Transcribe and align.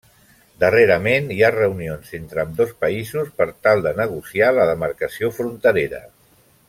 Darrerament 0.61 1.27
hi 1.35 1.43
ha 1.43 1.51
reunions 1.55 2.09
entre 2.19 2.41
ambdós 2.45 2.73
països 2.85 3.29
per 3.43 3.47
tal 3.67 3.85
de 3.89 3.93
negociar 4.01 4.51
la 4.61 4.67
demarcació 4.71 5.31
fronterera. 5.39 6.03